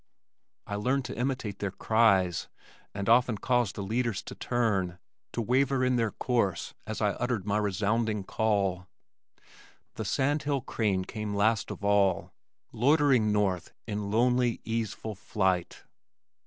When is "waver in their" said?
5.43-6.09